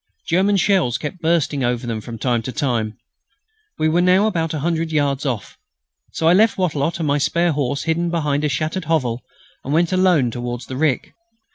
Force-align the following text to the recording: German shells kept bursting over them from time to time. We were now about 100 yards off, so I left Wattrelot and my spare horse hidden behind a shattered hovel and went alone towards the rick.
German 0.25 0.57
shells 0.57 0.97
kept 0.97 1.21
bursting 1.21 1.63
over 1.63 1.85
them 1.85 2.01
from 2.01 2.17
time 2.17 2.41
to 2.41 2.51
time. 2.51 2.97
We 3.77 3.87
were 3.87 4.01
now 4.01 4.25
about 4.25 4.51
100 4.51 4.91
yards 4.91 5.27
off, 5.27 5.59
so 6.11 6.27
I 6.27 6.33
left 6.33 6.57
Wattrelot 6.57 6.97
and 6.97 7.05
my 7.07 7.19
spare 7.19 7.51
horse 7.51 7.83
hidden 7.83 8.09
behind 8.09 8.43
a 8.43 8.49
shattered 8.49 8.85
hovel 8.85 9.21
and 9.63 9.73
went 9.75 9.91
alone 9.91 10.31
towards 10.31 10.65
the 10.65 10.75
rick. 10.75 11.13